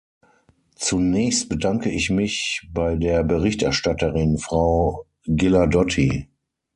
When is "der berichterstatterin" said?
2.95-4.39